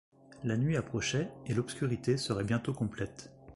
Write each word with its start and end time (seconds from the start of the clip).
La 0.43 0.57
nuit 0.57 0.77
approchait, 0.77 1.29
et 1.45 1.53
l’obscurité 1.53 2.17
serait 2.17 2.43
bientôt 2.43 2.73
complète. 2.73 3.29